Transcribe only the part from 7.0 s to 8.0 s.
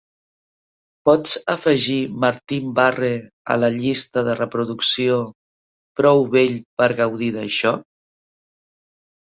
gaudir d'això"?